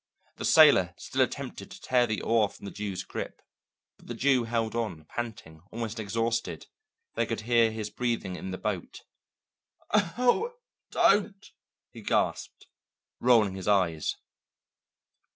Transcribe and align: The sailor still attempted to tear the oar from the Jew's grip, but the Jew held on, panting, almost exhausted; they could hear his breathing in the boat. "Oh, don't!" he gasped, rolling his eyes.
The 0.37 0.45
sailor 0.45 0.95
still 0.97 1.21
attempted 1.21 1.69
to 1.69 1.79
tear 1.79 2.07
the 2.07 2.23
oar 2.23 2.49
from 2.49 2.65
the 2.65 2.71
Jew's 2.71 3.03
grip, 3.03 3.39
but 3.97 4.07
the 4.07 4.15
Jew 4.15 4.45
held 4.45 4.73
on, 4.73 5.05
panting, 5.05 5.61
almost 5.71 5.99
exhausted; 5.99 6.65
they 7.13 7.27
could 7.27 7.41
hear 7.41 7.69
his 7.71 7.91
breathing 7.91 8.35
in 8.35 8.49
the 8.49 8.57
boat. 8.57 9.01
"Oh, 9.91 10.55
don't!" 10.89 11.51
he 11.91 12.01
gasped, 12.01 12.65
rolling 13.19 13.53
his 13.53 13.67
eyes. 13.67 14.15